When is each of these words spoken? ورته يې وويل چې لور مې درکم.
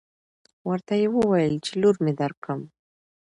ورته 0.69 0.93
يې 1.01 1.07
وويل 1.17 1.53
چې 1.65 1.71
لور 1.81 1.95
مې 2.03 2.13
درکم. 2.19 2.59